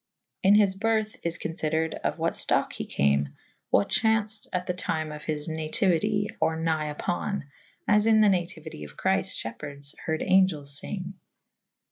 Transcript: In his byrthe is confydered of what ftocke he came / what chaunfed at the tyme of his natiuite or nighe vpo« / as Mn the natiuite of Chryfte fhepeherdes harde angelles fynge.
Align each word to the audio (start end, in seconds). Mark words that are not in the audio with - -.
In 0.41 0.55
his 0.55 0.75
byrthe 0.75 1.15
is 1.23 1.37
confydered 1.37 1.93
of 1.99 2.17
what 2.17 2.33
ftocke 2.33 2.73
he 2.73 2.87
came 2.87 3.35
/ 3.51 3.69
what 3.69 3.91
chaunfed 3.91 4.47
at 4.51 4.65
the 4.65 4.73
tyme 4.73 5.11
of 5.11 5.25
his 5.25 5.47
natiuite 5.47 6.35
or 6.39 6.57
nighe 6.59 6.97
vpo« 6.97 7.43
/ 7.65 7.87
as 7.87 8.07
Mn 8.07 8.21
the 8.21 8.27
natiuite 8.27 8.83
of 8.83 8.97
Chryfte 8.97 9.45
fhepeherdes 9.77 9.93
harde 10.07 10.23
angelles 10.27 10.79
fynge. 10.81 11.13